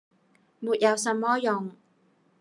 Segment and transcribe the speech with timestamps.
[0.61, 1.71] “沒有什麼用。”